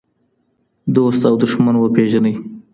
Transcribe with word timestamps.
دوست 0.95 1.21
او 1.29 1.33
دښمن 1.41 1.75
وپیژنئ. 1.77 2.33